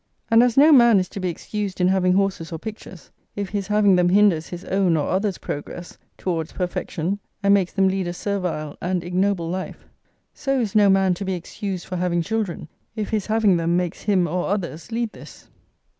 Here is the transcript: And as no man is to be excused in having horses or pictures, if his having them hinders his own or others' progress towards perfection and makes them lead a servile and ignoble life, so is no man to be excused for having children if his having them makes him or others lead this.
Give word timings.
And 0.31 0.41
as 0.41 0.57
no 0.57 0.71
man 0.71 0.99
is 0.99 1.07
to 1.09 1.19
be 1.19 1.29
excused 1.29 1.79
in 1.79 1.87
having 1.89 2.13
horses 2.13 2.51
or 2.51 2.57
pictures, 2.57 3.11
if 3.35 3.49
his 3.49 3.67
having 3.67 3.97
them 3.97 4.09
hinders 4.09 4.47
his 4.49 4.65
own 4.65 4.97
or 4.97 5.07
others' 5.09 5.37
progress 5.37 5.99
towards 6.17 6.53
perfection 6.53 7.19
and 7.43 7.53
makes 7.53 7.71
them 7.73 7.87
lead 7.87 8.07
a 8.07 8.13
servile 8.13 8.75
and 8.81 9.03
ignoble 9.03 9.47
life, 9.47 9.85
so 10.33 10.59
is 10.59 10.73
no 10.73 10.89
man 10.89 11.13
to 11.13 11.23
be 11.23 11.35
excused 11.35 11.85
for 11.85 11.97
having 11.97 12.23
children 12.23 12.67
if 12.95 13.09
his 13.09 13.27
having 13.27 13.57
them 13.57 13.77
makes 13.77 14.01
him 14.01 14.27
or 14.27 14.47
others 14.47 14.91
lead 14.91 15.11
this. 15.11 15.49